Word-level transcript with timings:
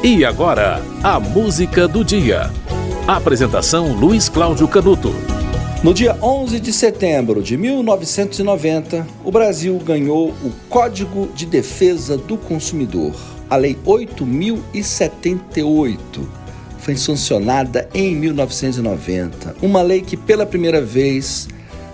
E 0.00 0.24
agora, 0.24 0.80
a 1.02 1.18
música 1.18 1.88
do 1.88 2.04
dia. 2.04 2.52
Apresentação 3.04 3.94
Luiz 3.94 4.28
Cláudio 4.28 4.68
Canuto. 4.68 5.12
No 5.82 5.92
dia 5.92 6.16
11 6.22 6.60
de 6.60 6.72
setembro 6.72 7.42
de 7.42 7.56
1990, 7.56 9.04
o 9.24 9.32
Brasil 9.32 9.76
ganhou 9.84 10.28
o 10.28 10.52
Código 10.68 11.28
de 11.34 11.46
Defesa 11.46 12.16
do 12.16 12.36
Consumidor, 12.36 13.12
a 13.50 13.56
Lei 13.56 13.76
8078. 13.84 16.28
Foi 16.78 16.96
sancionada 16.96 17.88
em 17.92 18.14
1990, 18.14 19.56
uma 19.60 19.82
lei 19.82 20.00
que 20.00 20.16
pela 20.16 20.46
primeira 20.46 20.80
vez 20.80 21.48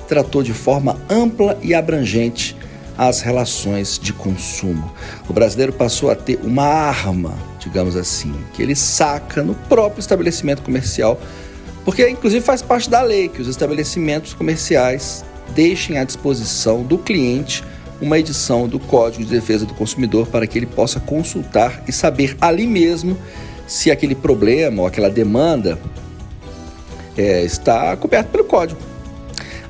tratou 0.06 0.42
de 0.42 0.52
forma 0.52 1.00
ampla 1.08 1.56
e 1.62 1.72
abrangente 1.72 2.54
as 2.96 3.20
relações 3.20 3.98
de 3.98 4.12
consumo. 4.12 4.92
O 5.28 5.32
brasileiro 5.32 5.72
passou 5.72 6.10
a 6.10 6.14
ter 6.14 6.38
uma 6.42 6.64
arma, 6.64 7.34
digamos 7.58 7.96
assim, 7.96 8.34
que 8.52 8.62
ele 8.62 8.74
saca 8.74 9.42
no 9.42 9.54
próprio 9.54 10.00
estabelecimento 10.00 10.62
comercial, 10.62 11.20
porque 11.84 12.08
inclusive 12.08 12.44
faz 12.44 12.62
parte 12.62 12.88
da 12.88 13.02
lei 13.02 13.28
que 13.28 13.42
os 13.42 13.48
estabelecimentos 13.48 14.32
comerciais 14.32 15.24
deixem 15.54 15.98
à 15.98 16.04
disposição 16.04 16.82
do 16.82 16.96
cliente 16.98 17.64
uma 18.00 18.18
edição 18.18 18.66
do 18.68 18.78
Código 18.78 19.24
de 19.24 19.30
Defesa 19.30 19.64
do 19.64 19.74
Consumidor 19.74 20.26
para 20.26 20.46
que 20.46 20.58
ele 20.58 20.66
possa 20.66 21.00
consultar 21.00 21.82
e 21.86 21.92
saber 21.92 22.36
ali 22.40 22.66
mesmo 22.66 23.16
se 23.66 23.90
aquele 23.90 24.14
problema 24.14 24.82
ou 24.82 24.88
aquela 24.88 25.08
demanda 25.08 25.78
é, 27.16 27.42
está 27.42 27.96
coberto 27.96 28.30
pelo 28.30 28.44
código. 28.44 28.80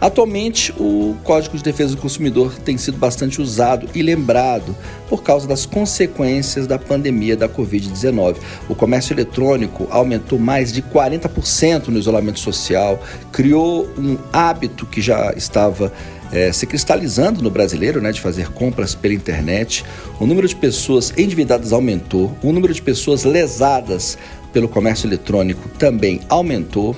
Atualmente, 0.05 0.71
o 0.79 1.17
Código 1.25 1.57
de 1.57 1.63
Defesa 1.63 1.95
do 1.95 2.03
Consumidor 2.03 2.55
tem 2.57 2.77
sido 2.77 2.99
bastante 2.99 3.41
usado 3.41 3.89
e 3.95 4.03
lembrado 4.03 4.77
por 5.09 5.23
causa 5.23 5.49
das 5.49 5.65
consequências 5.65 6.67
da 6.67 6.79
pandemia 6.79 7.35
da 7.35 7.49
Covid-19. 7.49 8.37
O 8.69 8.75
comércio 8.75 9.15
eletrônico 9.15 9.89
aumentou 9.91 10.39
mais 10.39 10.71
de 10.71 10.83
40% 10.83 11.89
no 11.89 11.99
isolamento 11.99 12.39
social, 12.39 13.03
criou 13.33 13.89
um 13.97 14.19
hábito 14.31 14.85
que 14.85 15.01
já 15.01 15.33
estava 15.35 15.91
é, 16.31 16.53
se 16.53 16.67
cristalizando 16.67 17.41
no 17.41 17.49
brasileiro, 17.49 17.99
né, 18.03 18.13
de 18.13 18.21
fazer 18.21 18.51
compras 18.51 18.95
pela 18.95 19.15
internet. 19.15 19.87
O 20.21 20.27
número 20.27 20.47
de 20.47 20.55
pessoas 20.55 21.15
endividadas 21.17 21.73
aumentou, 21.73 22.37
o 22.43 22.53
número 22.53 22.75
de 22.75 22.83
pessoas 22.83 23.25
lesadas 23.25 24.19
pelo 24.53 24.69
comércio 24.69 25.07
eletrônico 25.07 25.67
também 25.79 26.21
aumentou 26.29 26.95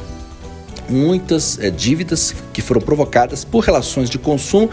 muitas 0.88 1.58
é, 1.58 1.70
dívidas 1.70 2.34
que 2.52 2.62
foram 2.62 2.80
provocadas 2.80 3.44
por 3.44 3.64
relações 3.64 4.08
de 4.08 4.18
consumo 4.18 4.70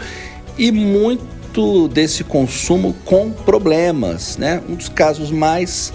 e 0.56 0.70
muito 0.70 1.88
desse 1.88 2.24
consumo 2.24 2.94
com 3.04 3.30
problemas. 3.30 4.36
Né? 4.36 4.62
Um 4.68 4.74
dos 4.74 4.88
casos 4.88 5.30
mais 5.30 5.92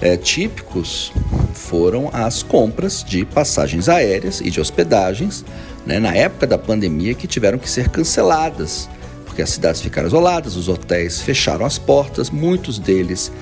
é, 0.00 0.16
típicos 0.16 1.12
foram 1.54 2.10
as 2.12 2.42
compras 2.42 3.04
de 3.04 3.24
passagens 3.24 3.88
aéreas 3.88 4.40
e 4.40 4.50
de 4.50 4.60
hospedagens 4.60 5.44
né, 5.86 5.98
na 5.98 6.14
época 6.14 6.46
da 6.46 6.58
pandemia 6.58 7.14
que 7.14 7.26
tiveram 7.26 7.58
que 7.58 7.68
ser 7.68 7.88
canceladas, 7.88 8.88
porque 9.24 9.42
as 9.42 9.50
cidades 9.50 9.80
ficaram 9.80 10.08
isoladas, 10.08 10.56
os 10.56 10.68
hotéis 10.68 11.20
fecharam 11.20 11.64
as 11.64 11.78
portas, 11.78 12.30
muitos 12.30 12.78
deles 12.78 13.32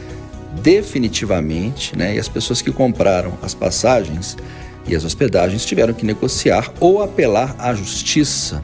definitivamente, 0.62 1.96
né, 1.96 2.16
e 2.16 2.18
as 2.18 2.28
pessoas 2.28 2.60
que 2.60 2.72
compraram 2.72 3.38
as 3.42 3.54
passagens 3.54 4.36
e 4.86 4.96
as 4.96 5.04
hospedagens 5.04 5.64
tiveram 5.64 5.94
que 5.94 6.04
negociar 6.04 6.72
ou 6.80 7.02
apelar 7.02 7.54
à 7.58 7.74
justiça 7.74 8.62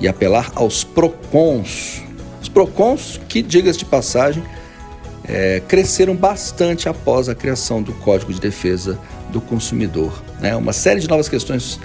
e 0.00 0.08
apelar 0.08 0.52
aos 0.54 0.84
PROCONs. 0.84 2.02
Os 2.42 2.48
PROCONs, 2.48 3.20
que, 3.28 3.42
diga-se 3.42 3.78
de 3.78 3.84
passagem, 3.84 4.42
é, 5.24 5.60
cresceram 5.66 6.14
bastante 6.14 6.88
após 6.88 7.28
a 7.28 7.34
criação 7.34 7.82
do 7.82 7.92
Código 7.92 8.32
de 8.32 8.40
Defesa 8.40 8.98
do 9.30 9.40
Consumidor. 9.40 10.22
Né? 10.40 10.54
Uma 10.54 10.72
série 10.72 11.00
de 11.00 11.08
novas 11.08 11.28
questões 11.28 11.80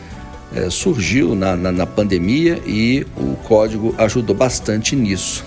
é, 0.54 0.70
surgiu 0.70 1.34
na, 1.34 1.56
na, 1.56 1.72
na 1.72 1.86
pandemia 1.86 2.62
e 2.66 3.06
o 3.18 3.36
código 3.48 3.96
ajudou 3.98 4.36
bastante 4.36 4.96
nisso. 4.96 5.46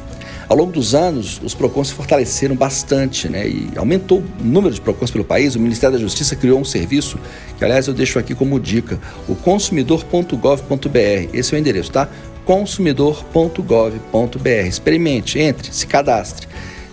Ao 0.48 0.56
longo 0.56 0.72
dos 0.72 0.94
anos, 0.94 1.40
os 1.42 1.54
PROCONs 1.54 1.88
se 1.88 1.94
fortaleceram 1.94 2.54
bastante 2.54 3.28
né, 3.28 3.48
e 3.48 3.70
aumentou 3.76 4.18
o 4.18 4.44
número 4.44 4.74
de 4.74 4.80
PROCONs 4.80 5.10
pelo 5.10 5.24
país. 5.24 5.54
O 5.54 5.60
Ministério 5.60 5.96
da 5.96 6.00
Justiça 6.00 6.36
criou 6.36 6.60
um 6.60 6.64
serviço, 6.64 7.18
que 7.56 7.64
aliás 7.64 7.86
eu 7.86 7.94
deixo 7.94 8.18
aqui 8.18 8.34
como 8.34 8.60
dica, 8.60 8.98
o 9.28 9.34
consumidor.gov.br. 9.34 11.28
Esse 11.32 11.54
é 11.54 11.58
o 11.58 11.60
endereço, 11.60 11.90
tá? 11.90 12.08
consumidor.gov.br. 12.44 14.48
Experimente, 14.66 15.38
entre, 15.38 15.74
se 15.74 15.86
cadastre. 15.86 16.46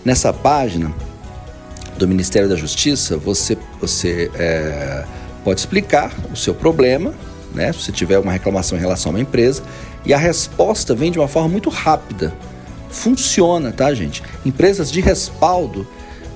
Nessa 0.03 0.31
página 0.31 0.91
do 1.97 2.07
Ministério 2.07 2.47
da 2.47 2.55
Justiça, 2.55 3.17
você, 3.17 3.57
você 3.79 4.31
é, 4.33 5.03
pode 5.43 5.59
explicar 5.59 6.13
o 6.31 6.37
seu 6.37 6.55
problema, 6.55 7.13
né, 7.53 7.73
se 7.73 7.91
tiver 7.91 8.17
uma 8.17 8.31
reclamação 8.31 8.77
em 8.77 8.81
relação 8.81 9.11
a 9.11 9.15
uma 9.15 9.21
empresa, 9.21 9.61
e 10.05 10.13
a 10.13 10.17
resposta 10.17 10.95
vem 10.95 11.11
de 11.11 11.19
uma 11.19 11.27
forma 11.27 11.49
muito 11.49 11.69
rápida 11.69 12.33
funciona, 12.91 13.71
tá, 13.71 13.93
gente? 13.93 14.21
Empresas 14.45 14.91
de 14.91 15.01
respaldo 15.01 15.87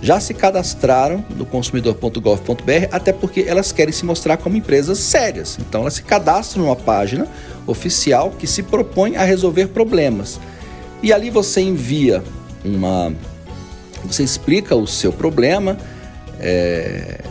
já 0.01 0.19
se 0.19 0.33
cadastraram 0.33 1.23
no 1.35 1.45
consumidor.gov.br, 1.45 2.87
até 2.91 3.11
porque 3.11 3.45
elas 3.47 3.71
querem 3.71 3.93
se 3.93 4.05
mostrar 4.05 4.37
como 4.37 4.55
empresas 4.55 4.99
sérias. 4.99 5.57
Então, 5.59 5.81
elas 5.81 5.95
se 5.95 6.03
cadastram 6.03 6.63
numa 6.63 6.75
página 6.75 7.27
oficial 7.65 8.31
que 8.31 8.45
se 8.45 8.63
propõe 8.63 9.15
a 9.15 9.23
resolver 9.23 9.67
problemas. 9.67 10.39
E 11.01 11.11
ali 11.11 11.29
você 11.29 11.61
envia 11.61 12.23
uma. 12.63 13.13
Você 14.05 14.23
explica 14.23 14.75
o 14.75 14.85
seu 14.85 15.11
problema, 15.11 15.77
é, 16.39 17.21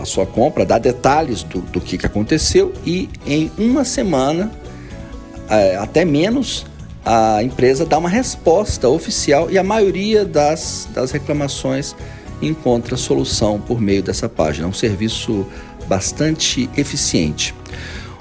a 0.00 0.04
sua 0.04 0.24
compra, 0.24 0.64
dá 0.64 0.78
detalhes 0.78 1.42
do, 1.42 1.60
do 1.60 1.80
que, 1.80 1.98
que 1.98 2.06
aconteceu 2.06 2.72
e 2.86 3.10
em 3.26 3.50
uma 3.58 3.84
semana, 3.84 4.50
é, 5.50 5.76
até 5.76 6.04
menos, 6.04 6.64
a 7.04 7.42
empresa 7.42 7.84
dá 7.84 7.98
uma 7.98 8.08
resposta 8.08 8.88
oficial 8.88 9.50
e 9.50 9.58
a 9.58 9.62
maioria 9.62 10.24
das, 10.24 10.88
das 10.94 11.10
reclamações 11.10 11.94
encontra 12.40 12.96
solução 12.96 13.60
por 13.60 13.80
meio 13.80 14.02
dessa 14.02 14.28
página. 14.28 14.66
É 14.66 14.70
um 14.70 14.72
serviço 14.72 15.46
bastante 15.86 16.68
eficiente. 16.76 17.54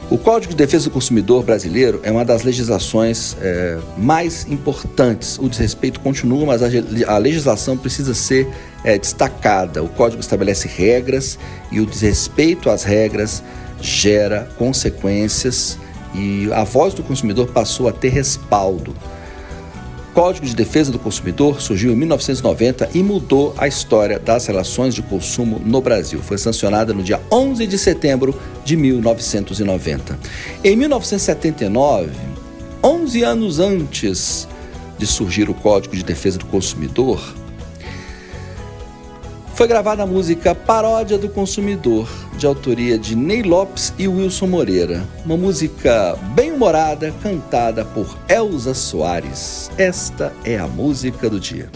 O 0.09 0.17
Código 0.17 0.51
de 0.51 0.57
Defesa 0.57 0.85
do 0.85 0.91
Consumidor 0.91 1.43
brasileiro 1.43 2.01
é 2.03 2.11
uma 2.11 2.25
das 2.25 2.43
legislações 2.43 3.38
é, 3.41 3.79
mais 3.97 4.45
importantes. 4.49 5.39
O 5.39 5.47
desrespeito 5.47 6.01
continua, 6.01 6.45
mas 6.45 6.61
a, 6.61 7.17
legislação 7.17 7.77
precisa 7.77 8.13
ser 8.13 8.47
é, 8.83 8.97
destacada. 8.97 9.81
O 9.81 9.88
Código 9.88 10.19
estabelece 10.19 10.67
regras 10.67 11.39
e 11.72 11.79
o 11.79 11.85
desrespeito 11.85 12.69
às 12.69 12.83
regras 12.83 13.41
gera 13.81 14.47
consequências 14.57 15.79
e 16.13 16.51
a 16.53 16.63
voz 16.63 16.94
do 16.94 17.03
consumidor 17.03 17.47
passou 17.47 17.88
a 17.88 17.91
ter 17.91 18.09
respaldo. 18.09 18.94
O 20.12 20.13
Código 20.13 20.46
de 20.46 20.56
Defesa 20.56 20.91
do 20.91 21.00
Consumidor 21.00 21.59
surgiu 21.59 21.91
em 21.91 21.96
1990 21.96 22.91
e 22.94 23.01
mudou 23.01 23.56
a 23.57 23.68
história 23.68 24.19
das 24.19 24.46
relações 24.46 24.94
de 24.94 25.02
consumo 25.02 25.59
no 25.66 25.81
Brasil. 25.81 26.19
Foi 26.22 26.38
sancionada 26.38 26.94
no 26.94 27.02
dia 27.02 27.19
11 27.31 27.66
de 27.66 27.78
setembro 27.79 28.40
de 28.63 28.78
1990. 28.78 30.19
Em 30.63 30.75
1979, 30.75 32.12
11 32.84 33.23
anos 33.23 33.59
antes 33.59 34.47
de 35.00 35.07
surgir 35.07 35.50
o 35.50 35.53
Código 35.53 35.96
de 35.96 36.03
Defesa 36.03 36.38
do 36.38 36.46
Consumidor, 36.46 37.19
foi 39.53 39.68
gravada 39.68 40.03
a 40.03 40.06
música 40.06 40.56
Paródia 40.56 41.18
do 41.18 41.30
Consumidor, 41.30 42.09
de 42.38 42.46
autoria 42.46 42.97
de 42.97 43.16
Ney 43.16 43.44
Lopes 43.44 43.94
e 43.97 44.08
Wilson 44.08 44.47
Moreira. 44.47 45.03
Uma 45.25 45.38
música 45.38 46.18
bem 46.36 46.52
humorada, 46.52 47.14
cantada 47.22 47.86
por 47.86 48.18
Elza 48.28 48.74
Soares. 48.74 49.69
Esta 49.78 50.34
é 50.44 50.58
a 50.58 50.68
música 50.68 51.30
do 51.30 51.40
dia. 51.40 51.69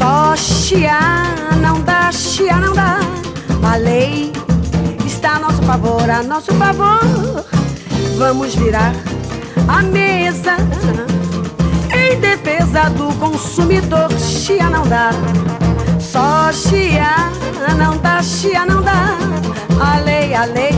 Só 0.00 0.34
chiar 0.34 1.56
não 1.60 1.82
dá, 1.82 2.10
chiar 2.10 2.58
não 2.58 2.72
dá. 2.72 3.00
A 3.62 3.76
lei 3.76 4.32
está 5.04 5.32
a 5.32 5.38
nosso 5.38 5.60
favor, 5.62 6.08
a 6.08 6.22
nosso 6.22 6.54
favor. 6.54 7.44
Vamos 8.16 8.54
virar 8.54 8.94
a 9.68 9.82
mesa 9.82 10.56
em 11.94 12.18
defesa 12.18 12.88
do 12.96 13.12
consumidor. 13.18 14.10
Chia 14.18 14.70
não 14.70 14.86
dá, 14.86 15.10
só 16.00 16.50
chia 16.50 17.30
não 17.78 17.98
dá, 17.98 18.22
chia 18.22 18.64
não 18.64 18.80
dá. 18.80 19.18
A 19.84 19.98
lei, 19.98 20.32
a 20.32 20.46
lei 20.46 20.72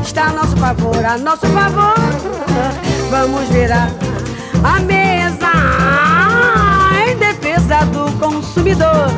está 0.00 0.26
a 0.26 0.32
nosso 0.32 0.56
favor, 0.56 1.04
a 1.04 1.18
nosso 1.18 1.46
favor. 1.48 1.94
Vamos 3.10 3.48
virar 3.48 3.90
a 4.62 4.78
mesa 4.78 6.09
consumidor. 8.30 9.10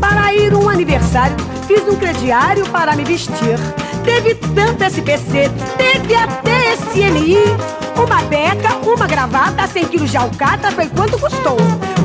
Para 0.00 0.34
ir 0.34 0.52
um 0.54 0.68
aniversário, 0.68 1.36
fiz 1.66 1.86
um 1.86 1.96
crediário 1.96 2.66
para 2.70 2.96
me 2.96 3.04
vestir. 3.04 3.58
Teve 4.04 4.34
tanto 4.34 4.84
SPC, 4.84 5.50
teve 5.76 6.14
até 6.14 6.74
SMI. 6.76 7.36
Uma 7.96 8.22
beca, 8.22 8.76
uma 8.84 9.06
gravata, 9.06 9.66
100 9.66 9.86
quilos 9.86 10.10
de 10.10 10.16
alcatra, 10.16 10.70
foi 10.70 10.88
quanto 10.88 11.18
custou? 11.18 11.56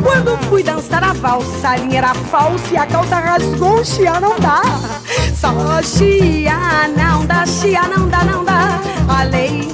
Quando 0.01 0.38
fui 0.50 0.63
dançar 0.63 1.03
a 1.03 1.13
valsa, 1.13 1.69
a 1.69 1.77
linha 1.77 2.00
era 2.00 2.13
falsa 2.13 2.73
e 2.73 2.77
a 2.77 2.85
calça 2.85 3.15
rasgou, 3.15 3.83
chia 3.85 4.19
não 4.19 4.39
dá. 4.39 4.61
Só 5.35 5.81
chia 5.81 6.88
não 6.97 7.25
dá, 7.25 7.45
chia 7.45 7.83
não 7.83 8.07
dá, 8.09 8.23
não 8.23 8.44
dá. 8.44 8.79
A 9.07 9.23
lei 9.23 9.71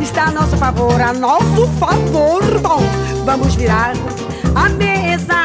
está 0.00 0.24
a 0.24 0.30
nosso 0.30 0.56
favor, 0.56 1.00
a 1.00 1.12
nosso 1.12 1.68
favor. 1.78 2.42
Bom, 2.60 2.82
vamos 3.24 3.54
virar 3.54 3.92
a 4.56 4.70
mesa 4.70 5.42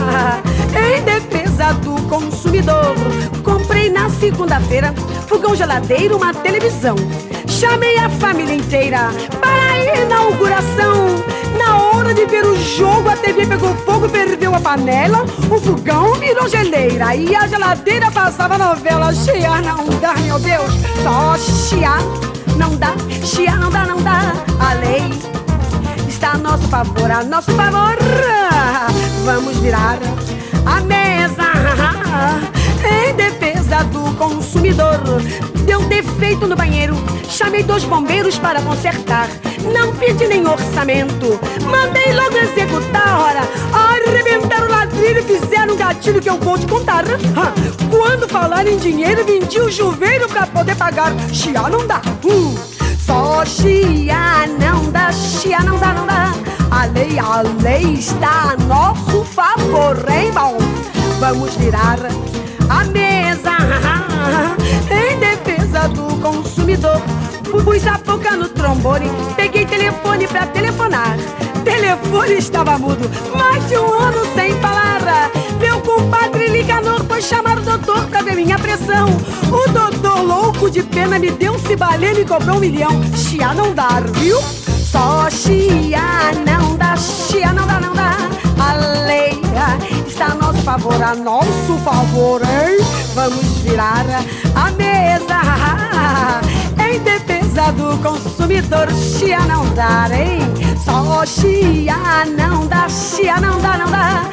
em 0.74 1.02
defesa 1.02 1.74
do 1.74 1.94
consumidor. 2.08 2.94
Comprei 3.44 3.90
na 3.90 4.08
segunda-feira 4.08 4.94
fogão 5.28 5.54
geladeiro, 5.54 6.16
uma 6.16 6.32
televisão. 6.32 6.96
Chamei 7.46 7.98
a 7.98 8.08
família 8.08 8.54
inteira 8.54 9.10
para 9.40 9.72
a 9.72 10.02
inauguração. 10.04 11.24
Na 11.58 11.76
hora 11.76 12.14
de 12.14 12.24
ver 12.26 12.44
o 12.44 12.56
jogo, 12.56 13.08
a 13.10 13.16
TV 13.16 13.46
pegou 13.46 13.74
fogo, 13.76 14.08
perdeu 14.08 14.54
a 14.54 14.60
panela, 14.60 15.24
o 15.50 15.60
fogão 15.60 16.14
virou 16.14 16.48
geleira 16.48 17.14
e 17.14 17.34
a 17.36 17.46
geladeira 17.46 18.10
passava 18.10 18.56
novela. 18.56 19.12
Chia 19.12 19.60
não 19.60 19.86
dá, 20.00 20.14
meu 20.14 20.38
Deus, 20.38 20.72
só 21.02 21.36
chia 21.36 21.96
não 22.56 22.74
dá, 22.76 22.94
chia 23.22 23.54
não 23.56 23.70
dá, 23.70 23.84
não 23.84 24.00
dá. 24.02 24.32
A 24.58 24.74
lei 24.74 25.35
a 26.36 26.38
nosso 26.38 26.68
favor, 26.68 27.10
a 27.10 27.24
nosso 27.24 27.50
favor. 27.52 27.96
Vamos 29.24 29.56
virar 29.56 29.98
a 30.66 30.80
mesa 30.82 31.44
em 32.84 33.14
defesa 33.14 33.82
do 33.84 34.14
consumidor. 34.16 35.00
Deu 35.64 35.80
defeito 35.88 36.46
no 36.46 36.54
banheiro, 36.54 36.94
chamei 37.28 37.62
dois 37.62 37.84
bombeiros 37.84 38.38
para 38.38 38.60
consertar. 38.60 39.28
Não 39.72 39.94
pedi 39.96 40.28
nem 40.28 40.46
orçamento, 40.46 41.40
mandei 41.64 42.12
logo 42.12 42.36
executar. 42.36 43.18
Ora, 43.18 43.40
arrebentaram 43.72 44.66
o 44.66 44.70
ladrilho, 44.70 45.22
fizeram 45.24 45.74
um 45.74 45.76
gatilho 45.76 46.20
que 46.20 46.28
eu 46.28 46.38
vou 46.38 46.58
te 46.58 46.66
contar. 46.66 47.04
Quando 47.90 48.28
falar 48.28 48.66
em 48.66 48.76
dinheiro, 48.76 49.24
vendi 49.24 49.58
o 49.58 49.72
chuveiro 49.72 50.28
pra 50.28 50.46
poder 50.46 50.76
pagar. 50.76 51.12
Chia 51.32 51.62
não 51.62 51.86
dá. 51.86 52.02
Uh. 52.22 52.75
Só 53.06 53.44
chia 53.44 54.46
não 54.58 54.90
dá, 54.90 55.12
chia 55.12 55.60
não 55.60 55.78
dá, 55.78 55.94
não 55.94 56.06
dá. 56.06 56.32
A 56.70 56.86
lei, 56.86 57.18
a 57.18 57.42
lei 57.62 57.94
está 57.94 58.52
a 58.52 58.56
nosso 58.64 59.24
favor, 59.24 59.96
hein, 60.10 60.32
bom? 60.32 60.58
Vamos 61.20 61.54
virar 61.54 61.98
a 62.68 62.84
mesa 62.84 63.56
em 64.90 65.18
defesa 65.20 65.88
do 65.88 66.20
consumidor. 66.20 67.00
Pus 67.64 67.86
a 67.86 67.96
boca 67.98 68.36
no 68.36 68.48
trombone, 68.48 69.08
peguei 69.36 69.64
telefone 69.64 70.26
pra 70.26 70.46
telefonar. 70.46 71.16
Telefone 71.64 72.34
estava 72.34 72.76
mudo, 72.78 73.08
mais 73.36 73.66
de 73.68 73.76
um 73.78 73.92
ano 73.92 74.26
sem 74.34 74.52
falar. 74.60 74.86
Meu 75.60 75.80
compadre 75.80 76.48
Licanor 76.48 77.04
foi 77.04 77.22
chamar 77.22 77.58
o 77.58 77.62
doutor 77.62 78.06
pra 78.08 78.22
ver 78.22 78.34
minha 78.36 78.58
pressão. 78.58 79.08
O 79.50 79.70
doutor, 79.70 80.05
de 80.70 80.82
pena, 80.82 81.18
me 81.18 81.30
deu 81.30 81.52
um 81.52 81.58
cibaleno 81.58 82.20
e 82.20 82.24
cobrou 82.24 82.56
um 82.56 82.60
milhão. 82.60 82.90
Chia 83.14 83.54
não 83.54 83.74
dá, 83.74 84.00
viu? 84.14 84.38
Só 84.90 85.28
chia 85.30 86.32
não 86.46 86.76
dá, 86.76 86.96
chia 86.96 87.52
não 87.52 87.66
dá, 87.66 87.80
não 87.80 87.94
dá. 87.94 88.16
A 88.58 88.74
lei 89.06 89.40
está 90.06 90.26
a 90.26 90.34
nosso 90.34 90.62
favor, 90.62 91.02
a 91.02 91.14
nosso 91.14 91.78
favor, 91.84 92.42
hein? 92.42 92.84
Vamos 93.14 93.44
virar 93.58 94.04
a 94.54 94.70
mesa 94.72 95.40
em 96.84 96.98
defesa 97.00 97.72
do 97.72 97.96
consumidor. 98.02 98.88
Chia 98.92 99.40
não 99.40 99.66
dá, 99.74 100.08
hein? 100.12 100.40
Só 100.84 101.24
chia 101.26 102.24
não 102.36 102.66
dá, 102.66 102.88
chia 102.88 103.36
não 103.40 103.60
dá, 103.60 103.76
não 103.78 103.90
dá. 103.90 104.25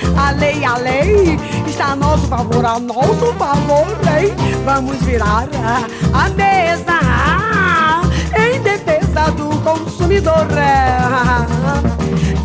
A 1.73 1.75
a 1.75 1.79
está 1.79 1.91
a 1.93 1.95
nosso 1.95 2.27
favor, 2.27 2.63
a 2.65 2.79
nosso 2.79 3.33
favor, 3.33 3.87
hein? 4.07 4.31
Vamos 4.63 4.97
virar 4.97 5.47
a 6.13 6.29
mesa 6.29 6.99
em 8.37 8.61
defesa 8.61 9.31
do 9.31 9.49
consumidor. 9.61 10.47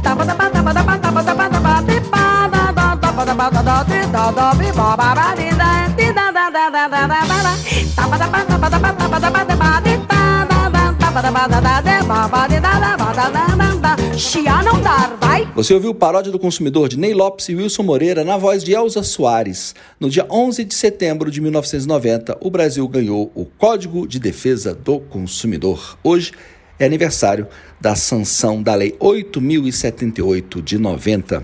Taba, 0.02 0.24
taba, 0.24 0.50
taba, 0.50 0.74
taba, 0.74 0.98
taba, 0.98 1.22
taba, 1.24 1.48
Você 15.54 15.72
ouviu 15.72 15.94
Paródia 15.94 16.30
do 16.30 16.38
Consumidor 16.38 16.88
de 16.88 16.98
Ney 16.98 17.14
Lopes 17.14 17.48
e 17.48 17.54
Wilson 17.54 17.82
Moreira 17.82 18.24
na 18.24 18.36
voz 18.36 18.62
de 18.62 18.72
Elza 18.72 19.02
Soares. 19.02 19.74
No 19.98 20.10
dia 20.10 20.26
11 20.30 20.64
de 20.64 20.74
setembro 20.74 21.30
de 21.30 21.40
1990, 21.40 22.36
o 22.40 22.50
Brasil 22.50 22.86
ganhou 22.86 23.32
o 23.34 23.46
Código 23.46 24.06
de 24.06 24.18
Defesa 24.18 24.74
do 24.74 25.00
Consumidor. 25.00 25.98
Hoje 26.04 26.32
é 26.78 26.84
aniversário 26.84 27.48
da 27.80 27.96
sanção 27.96 28.62
da 28.62 28.74
Lei 28.74 28.94
8078 29.00 30.60
de 30.60 30.78
90 30.78 31.42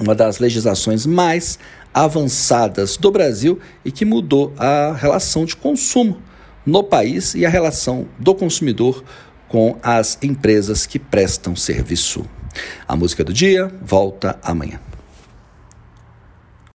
uma 0.00 0.14
das 0.14 0.38
legislações 0.38 1.06
mais 1.06 1.58
avançadas 1.92 2.96
do 2.96 3.10
Brasil 3.10 3.58
e 3.84 3.92
que 3.92 4.04
mudou 4.04 4.52
a 4.58 4.92
relação 4.92 5.44
de 5.44 5.54
consumo 5.54 6.20
no 6.64 6.82
país 6.82 7.34
e 7.34 7.44
a 7.44 7.48
relação 7.48 8.06
do 8.18 8.34
consumidor 8.34 9.04
com 9.48 9.76
as 9.82 10.18
empresas 10.22 10.86
que 10.86 10.98
prestam 10.98 11.54
serviço. 11.54 12.24
A 12.86 12.96
música 12.96 13.24
do 13.24 13.32
dia 13.32 13.70
volta 13.82 14.38
amanhã. 14.42 14.80